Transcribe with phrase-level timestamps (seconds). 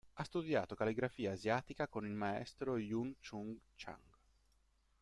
[0.13, 4.01] Ha studiato calligrafia asiatica con il Maestro Yun Chung Chiang.